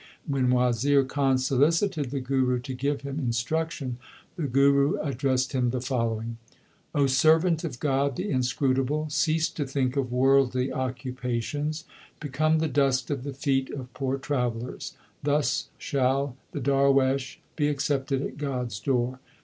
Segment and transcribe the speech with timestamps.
[0.25, 3.99] When Wazir Khan solicited the Guru to give him in struction
[4.35, 6.37] the Guru addressed him the following:
[7.05, 11.83] servant of God the Inscrutable, Cease to think of worldly occupations.
[12.19, 18.23] Become the dust of the feet of poor travellers; thus shall the darwesh be accepted
[18.23, 19.19] at God s door.